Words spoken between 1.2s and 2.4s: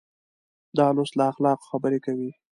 اخلاقو خبرې کوي.